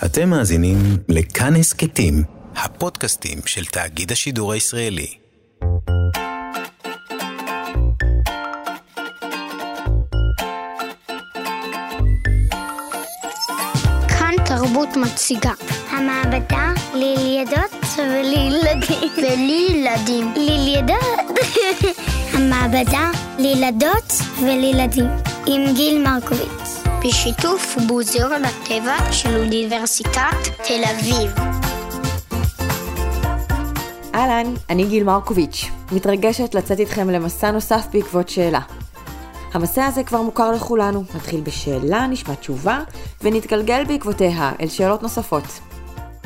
[0.00, 0.76] אתם מאזינים
[1.08, 2.22] לכאן הסכתים,
[2.56, 5.06] הפודקאסטים של תאגיד השידור הישראלי.
[14.08, 15.52] כאן תרבות מציגה.
[15.90, 19.10] המעבדה לילדות ולילדים.
[19.22, 20.34] ולילדים.
[20.36, 21.38] לילדות.
[22.34, 24.12] המעבדה לילדות
[24.42, 25.10] ולילדים.
[25.46, 26.61] עם גיל מרקוביץ.
[27.04, 31.30] בשיתוף מוזיאון הטבע של אוניברסיטת תל אביב.
[34.14, 38.60] אהלן, אני גיל מרקוביץ', מתרגשת לצאת איתכם למסע נוסף בעקבות שאלה.
[39.52, 42.80] המסע הזה כבר מוכר לכולנו, מתחיל בשאלה, נשמע תשובה,
[43.22, 45.60] ונתגלגל בעקבותיה אל שאלות נוספות.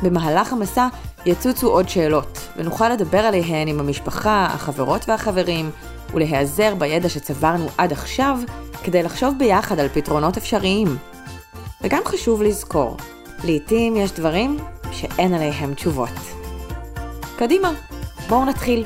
[0.02, 0.88] במהלך המסע
[1.26, 5.70] יצוצו עוד שאלות, ונוכל לדבר עליהן עם המשפחה, החברות והחברים,
[6.14, 8.38] ולהיעזר בידע שצברנו עד עכשיו,
[8.84, 10.96] כדי לחשוב ביחד על פתרונות אפשריים.
[11.82, 12.96] וגם חשוב לזכור,
[13.44, 14.56] לעתים יש דברים
[14.92, 16.10] שאין עליהם תשובות.
[17.38, 17.72] קדימה,
[18.28, 18.84] בואו נתחיל.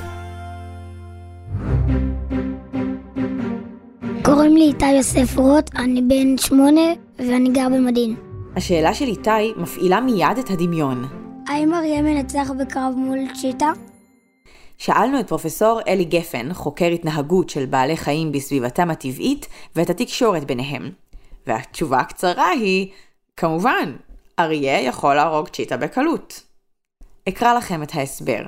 [4.25, 6.81] קוראים לי איתי יוסף רוט, אני בן שמונה
[7.19, 8.15] ואני גר במדין.
[8.57, 11.05] השאלה של איתי מפעילה מיד את הדמיון.
[11.49, 13.71] האם אריה מנצח בקרב מול צ'יטה?
[14.81, 20.91] שאלנו את פרופסור אלי גפן, חוקר התנהגות של בעלי חיים בסביבתם הטבעית, ואת התקשורת ביניהם.
[21.47, 22.89] והתשובה הקצרה היא,
[23.37, 23.97] כמובן,
[24.39, 26.43] אריה יכול להרוג צ'יטה בקלות.
[27.29, 28.43] אקרא לכם את ההסבר.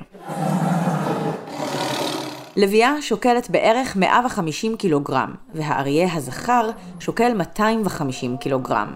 [2.55, 8.95] לביאה שוקלת בערך 150 קילוגרם, והאריה הזכר שוקל 250 קילוגרם.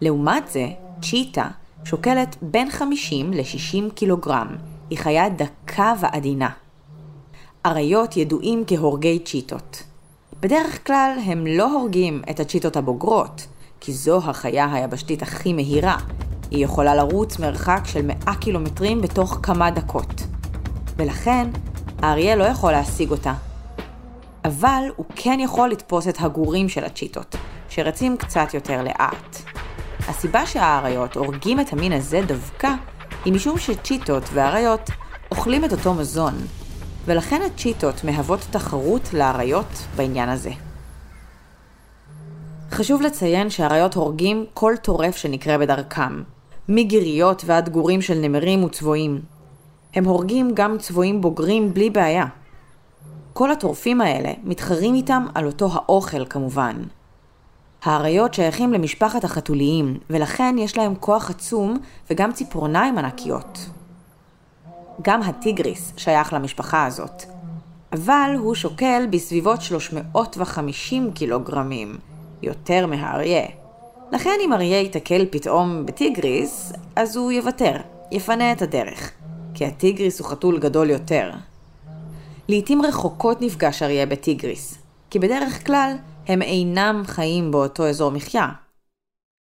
[0.00, 0.66] לעומת זה,
[1.02, 1.48] צ'יטה
[1.84, 4.56] שוקלת בין 50 ל-60 קילוגרם,
[4.90, 6.48] היא חיה דקה ועדינה.
[7.66, 9.82] אריות ידועים כהורגי צ'יטות.
[10.40, 13.46] בדרך כלל הם לא הורגים את הצ'יטות הבוגרות,
[13.80, 15.96] כי זו החיה היבשתית הכי מהירה.
[16.50, 20.22] היא יכולה לרוץ מרחק של 100 קילומטרים בתוך כמה דקות.
[20.96, 21.50] ולכן,
[22.02, 23.34] האריה לא יכול להשיג אותה.
[24.44, 27.36] אבל הוא כן יכול לתפוס את הגורים של הצ'יטות,
[27.68, 29.36] שרצים קצת יותר לאט.
[30.08, 32.70] הסיבה שהאריות הורגים את המין הזה דווקא,
[33.24, 34.90] היא משום שצ'יטות ואריות
[35.30, 36.34] אוכלים את אותו מזון,
[37.06, 40.50] ולכן הצ'יטות מהוות תחרות לאריות בעניין הזה.
[42.70, 46.22] חשוב לציין שאריות הורגים כל טורף שנקרה בדרכם,
[46.68, 49.20] מגיריות ועד גורים של נמרים וצבועים.
[49.94, 52.26] הם הורגים גם צבועים בוגרים בלי בעיה.
[53.32, 56.76] כל הטורפים האלה מתחרים איתם על אותו האוכל כמובן.
[57.82, 61.78] האריות שייכים למשפחת החתוליים, ולכן יש להם כוח עצום
[62.10, 63.58] וגם ציפורניים ענקיות.
[65.02, 67.22] גם הטיגריס שייך למשפחה הזאת,
[67.92, 71.98] אבל הוא שוקל בסביבות 350 קילוגרמים,
[72.42, 73.46] יותר מהאריה.
[74.12, 77.76] לכן אם אריה ייתקל פתאום בטיגריס, אז הוא יוותר,
[78.12, 79.10] יפנה את הדרך,
[79.54, 81.30] כי הטיגריס הוא חתול גדול יותר.
[82.48, 84.78] לעתים רחוקות נפגש אריה בטיגריס,
[85.10, 85.96] כי בדרך כלל
[86.28, 88.48] הם אינם חיים באותו אזור מחיה.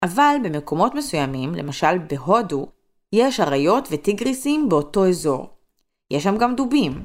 [0.04, 2.68] אבל במקומות מסוימים, למשל בהודו,
[3.14, 5.50] יש אריות וטיגריסים באותו אזור.
[6.12, 7.02] יש שם גם דובים.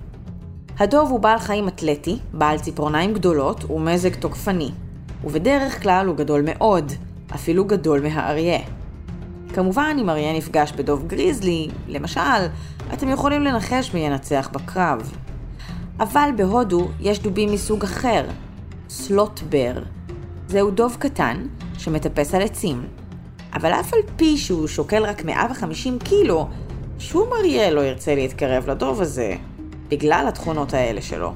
[0.78, 4.70] הדוב הוא בעל חיים אתלטי, בעל ציפורניים גדולות ומזג תוקפני,
[5.24, 6.92] ובדרך כלל הוא גדול מאוד,
[7.34, 8.60] אפילו גדול מהאריה.
[9.54, 12.20] כמובן, אם אריה נפגש בדוב גריזלי, למשל,
[12.92, 15.12] אתם יכולים לנחש מי ינצח בקרב.
[16.00, 18.24] אבל בהודו יש דובים מסוג אחר,
[18.88, 19.72] סלוטבר.
[20.48, 21.46] זהו דוב קטן
[21.78, 22.86] שמטפס על עצים.
[23.54, 26.48] אבל אף על פי שהוא שוקל רק 150 קילו,
[26.98, 29.36] שום אריה לא ירצה להתקרב לדוב הזה,
[29.88, 31.32] בגלל התכונות האלה שלו.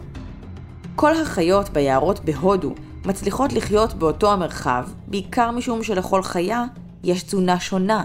[0.96, 6.64] כל החיות ביערות בהודו מצליחות לחיות באותו המרחב, בעיקר משום שלכל חיה
[7.04, 8.04] יש תזונה שונה,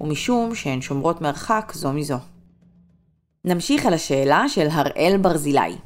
[0.00, 2.18] ומשום שהן שומרות מרחק זו מזו.
[3.44, 5.76] נמשיך אל השאלה של הראל ברזילי.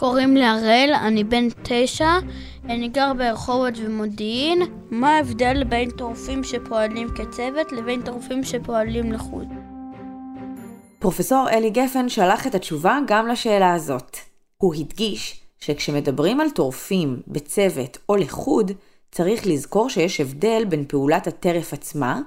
[0.00, 2.10] קוראים לי הראל, אני בן תשע,
[2.64, 4.62] אני גר ברחובות ומודיעין.
[4.90, 9.48] מה ההבדל בין טורפים שפועלים כצוות לבין טורפים שפועלים לחוד?
[10.98, 14.16] פרופסור אלי גפן שלח את התשובה גם לשאלה הזאת.
[14.56, 18.72] הוא הדגיש שכשמדברים על טורפים בצוות או לחוד,
[19.10, 22.20] צריך לזכור שיש הבדל בין פעולת הטרף עצמה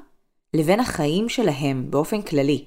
[0.53, 2.65] לבין החיים שלהם באופן כללי.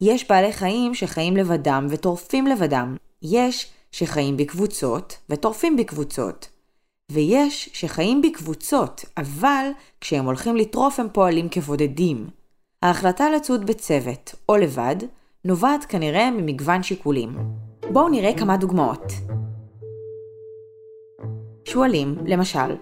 [0.00, 2.96] יש בעלי חיים שחיים לבדם וטורפים לבדם.
[3.22, 6.48] יש שחיים בקבוצות וטורפים בקבוצות.
[7.12, 9.66] ויש שחיים בקבוצות, אבל
[10.00, 12.26] כשהם הולכים לטרוף הם פועלים כבודדים.
[12.82, 14.96] ההחלטה לצוד בצוות או לבד
[15.44, 17.36] נובעת כנראה ממגוון שיקולים.
[17.92, 19.12] בואו נראה כמה דוגמאות.
[21.64, 22.76] שועלים, למשל,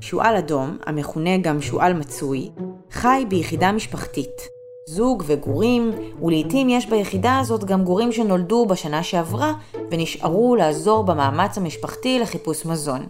[0.00, 2.50] שועל אדום, המכונה גם שועל מצוי,
[2.90, 4.57] חי ביחידה משפחתית.
[4.88, 5.90] זוג וגורים,
[6.22, 9.52] ולעיתים יש ביחידה הזאת גם גורים שנולדו בשנה שעברה
[9.90, 13.06] ונשארו לעזור במאמץ המשפחתי לחיפוש מזון.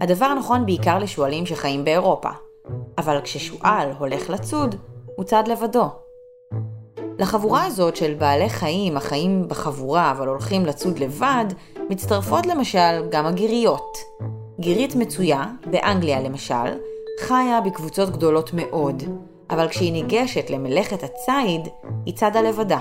[0.00, 2.28] הדבר נכון בעיקר לשועלים שחיים באירופה,
[2.98, 4.74] אבל כששועל הולך לצוד,
[5.16, 5.84] הוא צד לבדו.
[7.18, 11.44] לחבורה הזאת של בעלי חיים החיים בחבורה אבל הולכים לצוד לבד,
[11.90, 13.98] מצטרפות למשל גם הגיריות.
[14.60, 16.78] גירית מצויה, באנגליה למשל,
[17.20, 19.02] חיה בקבוצות גדולות מאוד,
[19.52, 21.68] אבל כשהיא ניגשת למלאכת הציד,
[22.06, 22.78] היא צדה לבדה.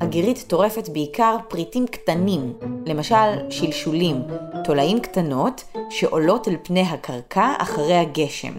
[0.00, 2.52] הגירית טורפת בעיקר פריטים קטנים,
[2.86, 4.22] למשל שלשולים,
[4.64, 8.52] תולעים קטנות שעולות אל פני הקרקע אחרי הגשם.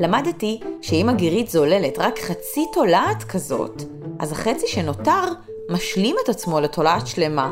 [0.00, 3.82] למדתי שאם הגירית זוללת רק חצי תולעת כזאת,
[4.18, 5.24] אז החצי שנותר
[5.70, 7.50] משלים את עצמו לתולעת שלמה.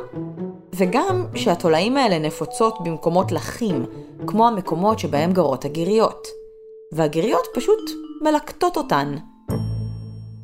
[0.74, 3.86] וגם שהתולעים האלה נפוצות במקומות לחים,
[4.26, 6.41] כמו המקומות שבהם גרות הגיריות.
[6.92, 7.90] והגיריות פשוט
[8.20, 9.16] מלקטות אותן.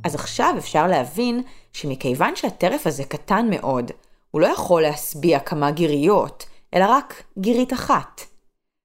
[0.05, 1.43] אז עכשיו אפשר להבין
[1.73, 3.91] שמכיוון שהטרף הזה קטן מאוד,
[4.31, 8.21] הוא לא יכול להשביע כמה גיריות, אלא רק גירית אחת.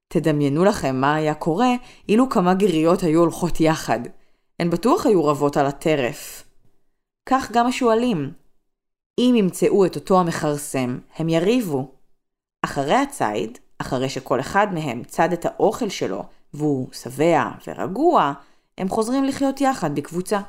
[0.08, 1.70] תדמיינו לכם מה היה קורה
[2.08, 4.00] אילו כמה גיריות היו הולכות יחד.
[4.60, 6.44] הן בטוח היו רבות על הטרף.
[7.26, 8.32] כך גם השועלים.
[9.18, 11.90] אם ימצאו את אותו המכרסם, הם יריבו.
[12.62, 18.32] אחרי הציד, אחרי שכל אחד מהם צד את האוכל שלו והוא שבע ורגוע,
[18.78, 20.40] הם חוזרים לחיות יחד בקבוצה.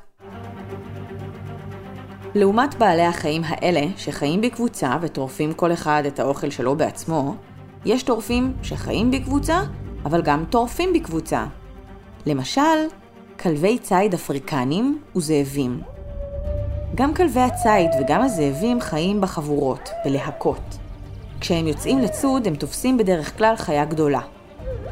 [2.35, 7.35] לעומת בעלי החיים האלה, שחיים בקבוצה וטורפים כל אחד את האוכל שלו בעצמו,
[7.85, 9.61] יש טורפים שחיים בקבוצה,
[10.05, 11.45] אבל גם טורפים בקבוצה.
[12.25, 12.61] למשל,
[13.39, 15.81] כלבי ציד אפריקנים וזאבים.
[16.95, 20.77] גם כלבי הציד וגם הזאבים חיים בחבורות, בלהקות.
[21.39, 24.21] כשהם יוצאים לצוד, הם תופסים בדרך כלל חיה גדולה.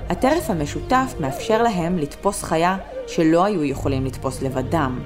[0.10, 2.78] הטרף המשותף מאפשר להם לתפוס חיה
[3.08, 5.00] שלא היו יכולים לתפוס לבדם.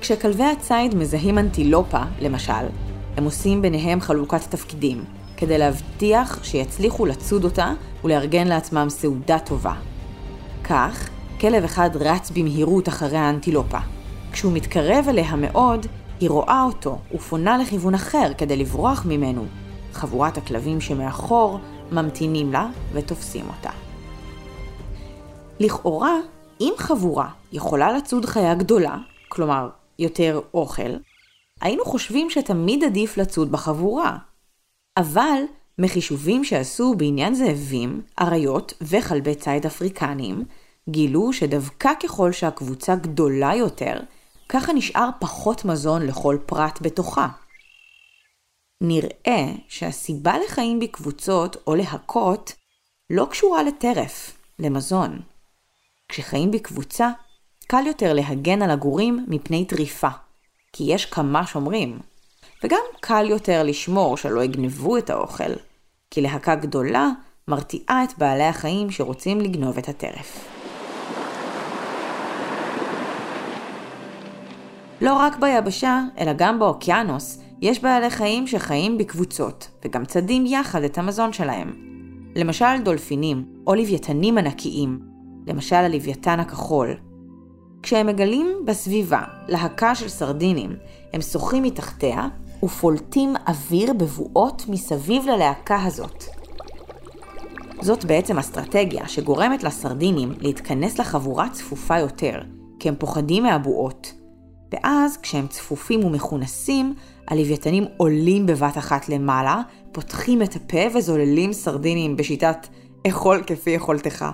[0.00, 2.52] כשכלבי הציד מזהים אנטילופה, למשל,
[3.16, 5.04] הם עושים ביניהם חלוקת תפקידים,
[5.36, 7.72] כדי להבטיח שיצליחו לצוד אותה
[8.04, 9.74] ולארגן לעצמם סעודה טובה.
[10.64, 11.08] כך,
[11.40, 13.78] כלב אחד רץ במהירות אחרי האנטילופה.
[14.32, 15.86] כשהוא מתקרב אליה מאוד,
[16.20, 19.44] היא רואה אותו ופונה לכיוון אחר כדי לברוח ממנו.
[19.92, 21.58] חבורת הכלבים שמאחור
[21.92, 23.70] ממתינים לה ותופסים אותה.
[25.60, 26.14] לכאורה,
[26.60, 28.96] אם חבורה יכולה לצוד חיה גדולה,
[29.28, 29.68] כלומר
[29.98, 30.90] יותר אוכל,
[31.60, 34.16] היינו חושבים שתמיד עדיף לצוד בחבורה.
[34.96, 35.42] אבל
[35.78, 40.44] מחישובים שעשו בעניין זאבים, אריות וכלבי ציד אפריקניים,
[40.88, 44.00] גילו שדווקא ככל שהקבוצה גדולה יותר,
[44.48, 47.28] ככה נשאר פחות מזון לכל פרט בתוכה.
[48.80, 52.52] נראה שהסיבה לחיים בקבוצות או להכות
[53.10, 55.20] לא קשורה לטרף, למזון.
[56.08, 57.10] כשחיים בקבוצה,
[57.66, 60.08] קל יותר להגן על הגורים מפני טריפה,
[60.72, 61.98] כי יש כמה שומרים.
[62.64, 65.52] וגם קל יותר לשמור שלא יגנבו את האוכל,
[66.10, 67.08] כי להקה גדולה
[67.48, 70.48] מרתיעה את בעלי החיים שרוצים לגנוב את הטרף.
[75.00, 80.98] לא רק ביבשה, אלא גם באוקיינוס, יש בעלי חיים שחיים בקבוצות, וגם צדים יחד את
[80.98, 81.72] המזון שלהם.
[82.36, 84.98] למשל דולפינים, או לוויתנים ענקיים,
[85.46, 86.94] למשל הלוויתן הכחול.
[87.82, 90.76] כשהם מגלים בסביבה להקה של סרדינים,
[91.12, 92.28] הם שוחים מתחתיה
[92.64, 96.24] ופולטים אוויר בבואות מסביב ללהקה הזאת.
[97.80, 102.40] זאת בעצם אסטרטגיה שגורמת לסרדינים להתכנס לחבורה צפופה יותר,
[102.78, 104.17] כי הם פוחדים מהבועות.
[104.72, 106.94] ואז, כשהם צפופים ומכונסים,
[107.28, 112.66] הלוויתנים עולים בבת אחת למעלה, פותחים את הפה וזוללים סרדינים בשיטת
[113.06, 114.24] אכול כפי יכולתך.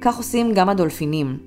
[0.00, 1.38] כך עושים גם הדולפינים.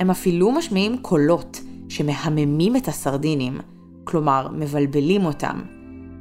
[0.00, 3.58] הם אפילו משמיעים קולות שמהממים את הסרדינים,
[4.04, 5.62] כלומר מבלבלים אותם.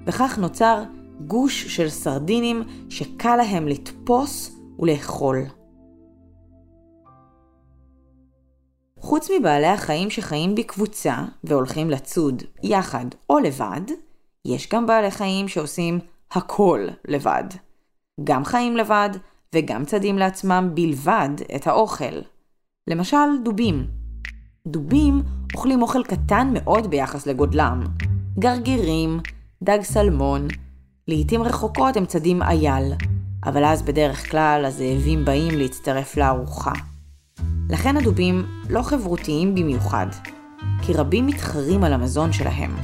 [0.06, 0.84] וכך נוצר
[1.28, 5.38] גוש של סרדינים שקל להם לתפוס ולאכול.
[9.13, 13.82] חוץ מבעלי החיים שחיים בקבוצה והולכים לצוד יחד או לבד,
[14.46, 16.00] יש גם בעלי חיים שעושים
[16.32, 17.43] הכל לבד.
[18.24, 19.10] גם חיים לבד
[19.55, 22.22] וגם צדים לעצמם בלבד את האוכל.
[22.88, 23.88] למשל דובים.
[24.67, 25.22] דובים
[25.53, 27.84] אוכלים אוכל קטן מאוד ביחס לגודלם.
[28.39, 29.20] גרגירים,
[29.63, 30.48] דג סלמון,
[31.08, 32.93] לעתים רחוקות הם צדים אייל,
[33.46, 36.93] אבל אז בדרך כלל הזאבים באים להצטרף לארוחה.
[37.70, 40.08] לכן הדובים לא חברותיים במיוחד,
[40.86, 42.75] כי רבים מתחרים על המזון שלהם.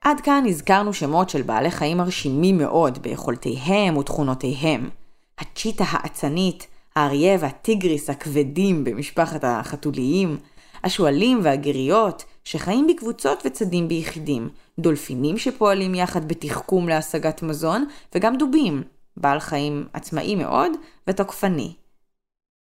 [0.00, 4.90] עד כאן הזכרנו שמות של בעלי חיים מרשימים מאוד ביכולותיהם ותכונותיהם.
[5.38, 10.36] הצ'יטה האצנית, האריה והטיגריס הכבדים במשפחת החתוליים,
[10.84, 17.84] השועלים והגיריות שחיים בקבוצות וצדים ביחידים, דולפינים שפועלים יחד בתחכום להשגת מזון,
[18.14, 18.82] וגם דובים,
[19.16, 20.72] בעל חיים עצמאי מאוד
[21.08, 21.72] ותוקפני.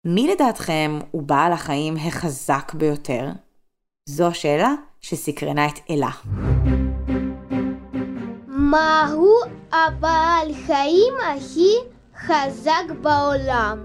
[0.07, 3.29] מי לדעתכם הוא בעל החיים החזק ביותר?
[4.09, 6.11] זו השאלה שסקרנה את אלה.
[8.47, 9.35] מהו
[9.73, 11.75] הבעל חיים הכי
[12.27, 13.79] חזק בעולם?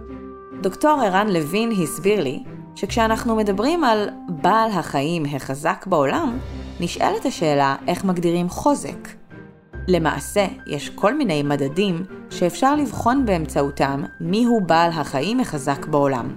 [0.61, 2.43] דוקטור ערן לוין הסביר לי
[2.75, 6.39] שכשאנחנו מדברים על בעל החיים החזק בעולם,
[6.79, 9.18] נשאלת השאלה איך מגדירים חוזק.
[9.89, 16.29] למעשה, יש כל מיני מדדים שאפשר לבחון באמצעותם מיהו בעל החיים החזק בעולם.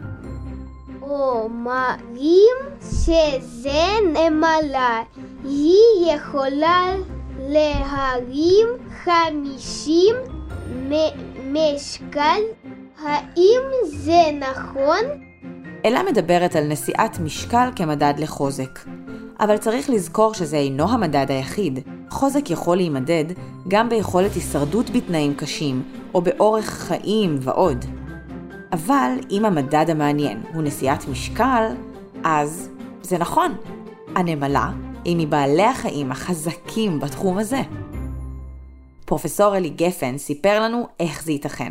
[1.02, 3.82] אומרים שזה
[4.12, 5.02] נמלה.
[5.44, 6.94] היא יכולה
[7.38, 8.66] להרים
[9.04, 10.16] 50
[11.52, 12.40] משקל.
[13.02, 15.00] האם זה נכון?
[15.84, 18.78] אלה מדברת על נשיאת משקל כמדד לחוזק.
[19.40, 21.78] אבל צריך לזכור שזה אינו המדד היחיד.
[22.12, 23.24] חוזק יכול להימדד
[23.68, 25.82] גם ביכולת הישרדות בתנאים קשים,
[26.14, 27.84] או באורך חיים ועוד.
[28.72, 31.66] אבל אם המדד המעניין הוא נשיאת משקל,
[32.24, 32.68] אז
[33.02, 33.54] זה נכון.
[34.14, 34.70] הנמלה
[35.04, 37.60] היא מבעלי החיים החזקים בתחום הזה.
[39.04, 41.70] פרופסור אלי גפן סיפר לנו איך זה ייתכן.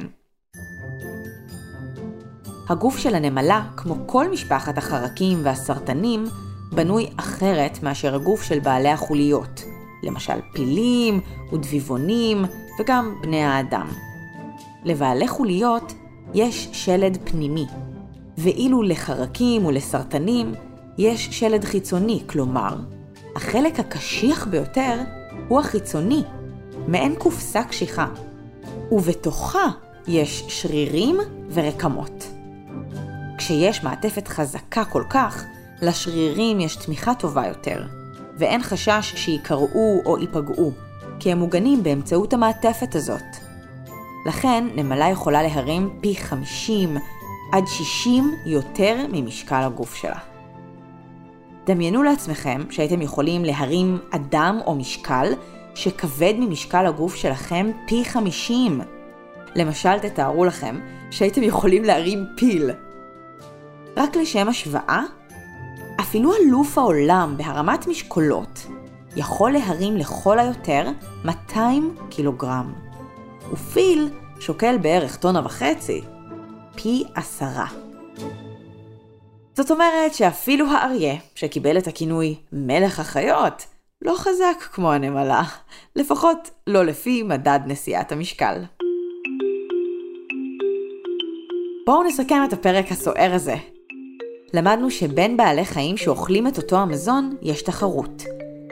[2.69, 6.25] הגוף של הנמלה, כמו כל משפחת החרקים והסרטנים,
[6.71, 9.62] בנוי אחרת מאשר הגוף של בעלי החוליות,
[10.03, 11.20] למשל פילים
[11.53, 12.46] ודביבונים
[12.79, 13.88] וגם בני האדם.
[14.84, 15.93] לבעלי חוליות
[16.34, 17.65] יש שלד פנימי,
[18.38, 20.53] ואילו לחרקים ולסרטנים
[20.98, 22.75] יש שלד חיצוני, כלומר,
[23.36, 25.00] החלק הקשיח ביותר
[25.48, 26.24] הוא החיצוני,
[26.88, 28.08] מעין קופסה קשיחה,
[28.91, 29.67] ובתוכה
[30.08, 31.17] יש שרירים
[31.53, 32.27] ורקמות.
[33.38, 35.46] כשיש מעטפת חזקה כל כך,
[35.81, 37.84] לשרירים יש תמיכה טובה יותר,
[38.41, 40.71] ואין חשש שיקרעו או ייפגעו,
[41.19, 43.24] כי הם מוגנים באמצעות המעטפת הזאת.
[44.25, 46.98] לכן, נמלה יכולה להרים פי 50
[47.51, 50.19] עד 60 יותר ממשקל הגוף שלה.
[51.65, 55.33] דמיינו לעצמכם שהייתם יכולים להרים אדם או משקל
[55.75, 58.81] שכבד ממשקל הגוף שלכם פי 50.
[59.55, 60.79] למשל, תתארו לכם
[61.12, 62.71] שהייתם יכולים להרים פיל.
[63.98, 65.03] רק לשם השוואה,
[66.12, 68.68] אפילו אלוף העולם בהרמת משקולות
[69.15, 70.88] יכול להרים לכל היותר
[71.25, 72.74] 200 קילוגרם.
[73.53, 76.01] ופיל שוקל בערך טונה וחצי,
[76.75, 77.65] פי עשרה.
[79.53, 83.65] זאת אומרת שאפילו האריה, שקיבל את הכינוי מלך החיות,
[84.01, 85.44] לא חזק כמו הנמלה,
[85.96, 88.63] לפחות לא לפי מדד נשיאת המשקל.
[91.86, 93.56] בואו נסכם את הפרק הסוער הזה.
[94.53, 98.24] למדנו שבין בעלי חיים שאוכלים את אותו המזון יש תחרות,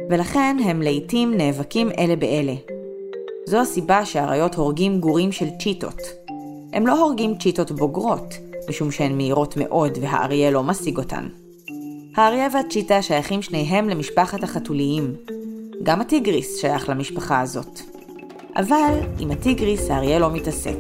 [0.10, 2.54] ולכן הם לעיתים נאבקים אלה באלה.
[3.46, 6.02] זו הסיבה שהאריות הורגים גורים של צ'יטות.
[6.74, 8.34] הם לא הורגים צ'יטות בוגרות,
[8.70, 11.28] משום שהן מהירות מאוד והאריה לא משיג אותן.
[12.16, 15.16] האריה והצ'יטה שייכים שניהם למשפחת החתוליים.
[15.84, 17.80] גם הטיגריס שייך למשפחה הזאת.
[18.56, 20.78] אבל עם הטיגריס האריה לא מתעסק,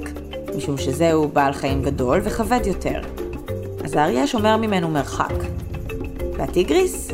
[0.57, 3.18] משום שזהו בעל חיים גדול וכבד יותר.
[3.89, 5.33] אז האריה שומר ממנו מרחק.
[6.37, 7.11] והטיגריס?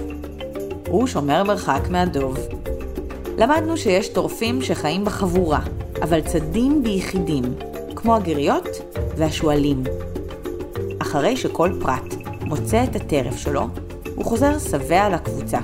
[0.87, 2.37] הוא שומר מרחק מהדוב.
[3.37, 5.59] למדנו שיש טורפים שחיים בחבורה,
[6.01, 7.43] אבל צדים ביחידים,
[7.95, 8.67] כמו הגיריות
[9.17, 9.83] והשועלים.
[10.99, 13.67] אחרי שכל פרט מוצא את הטרף שלו,
[14.15, 15.59] הוא חוזר שבע לקבוצה.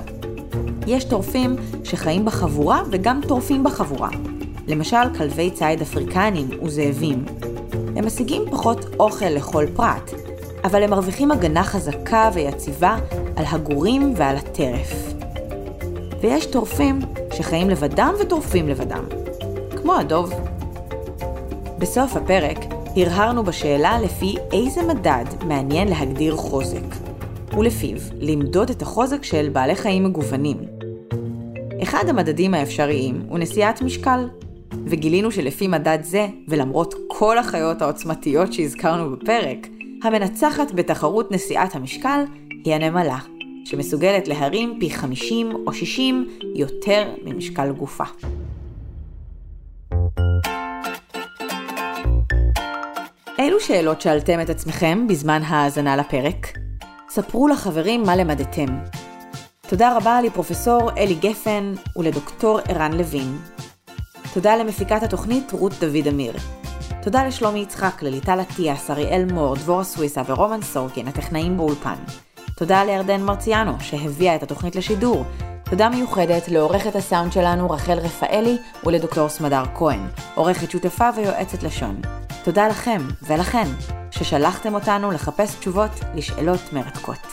[0.86, 4.10] יש טורפים שחיים בחבורה וגם טורפים בחבורה.
[4.68, 7.24] למשל כלבי ציד אפריקנים וזאבים.
[7.96, 10.10] הם משיגים פחות אוכל לכל פרט,
[10.64, 12.96] אבל הם מרוויחים הגנה חזקה ויציבה
[13.36, 15.12] על הגורים ועל הטרף.
[16.20, 16.98] ויש טורפים
[17.32, 19.04] שחיים לבדם וטורפים לבדם,
[19.82, 20.32] כמו הדוב.
[21.78, 22.58] בסוף הפרק
[22.96, 26.94] הרהרנו בשאלה לפי איזה מדד מעניין להגדיר חוזק,
[27.58, 30.56] ולפיו למדוד את החוזק של בעלי חיים מגוונים.
[31.82, 34.28] אחד המדדים האפשריים הוא נשיאת משקל,
[34.86, 39.66] וגילינו שלפי מדד זה, ולמרות כל החיות העוצמתיות שהזכרנו בפרק,
[40.02, 42.24] המנצחת בתחרות נשיאת המשקל
[42.64, 43.18] היא הנמלה,
[43.64, 48.04] שמסוגלת להרים פי 50 או 60 יותר ממשקל גופה.
[53.38, 56.58] אילו שאלות שאלתם את עצמכם בזמן ההאזנה לפרק?
[57.08, 58.78] ספרו לחברים מה למדתם.
[59.68, 63.36] תודה רבה לפרופסור אלי גפן ולדוקטור ערן לוין.
[64.34, 66.61] תודה למפיקת התוכנית רות דוד אמיר.
[67.02, 71.94] תודה לשלומי יצחק, לליטל אטיאס, אריאל מור, דבורה סוויסה ורומן סורקין, הטכנאים באולפן.
[72.56, 75.24] תודה לירדן מרציאנו, שהביאה את התוכנית לשידור.
[75.64, 80.00] תודה מיוחדת לעורכת הסאונד שלנו רחל רפאלי ולדוקטור סמדר כהן,
[80.34, 82.00] עורכת שותפה ויועצת לשון.
[82.44, 83.68] תודה לכם ולכן
[84.10, 87.26] ששלחתם אותנו לחפש תשובות לשאלות מרתקות.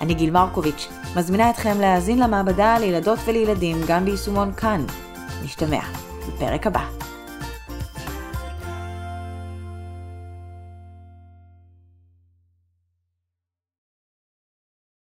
[0.00, 4.84] אני גיל מרקוביץ', מזמינה אתכם להאזין למעבדה לילדות ולילדים גם ביישומון כאן.
[5.44, 5.80] נשתמע
[6.28, 7.07] בפרק הבא.